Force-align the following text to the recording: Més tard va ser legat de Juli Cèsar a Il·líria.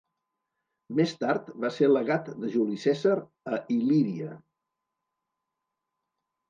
Més 0.99 1.13
tard 1.23 1.51
va 1.65 1.71
ser 1.75 1.91
legat 1.91 2.33
de 2.45 2.49
Juli 2.55 2.81
Cèsar 2.87 3.15
a 3.59 3.63
Il·líria. 3.77 4.35